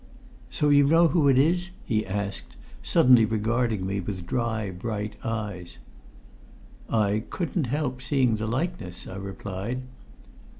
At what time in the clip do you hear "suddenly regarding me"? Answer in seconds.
2.81-3.99